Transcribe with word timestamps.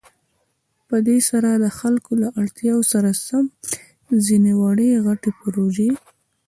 په 0.87 0.97
دې 1.07 1.17
سره 1.29 1.49
د 1.53 1.65
خلكو 1.79 2.11
له 2.21 2.27
اړتياوو 2.41 2.89
سره 2.93 3.09
سم 3.27 3.45
ځينې 4.25 4.53
وړې 4.61 4.89
او 4.97 5.01
غټې 5.07 5.31
پروژې 5.39 5.89